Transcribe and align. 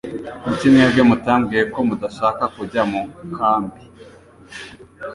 Kuki 0.43 0.65
mwebwe 0.73 1.01
mutambwiye 1.09 1.63
ko 1.73 1.79
mudashaka 1.87 2.43
kujya 2.55 2.81
mukambi? 2.91 3.81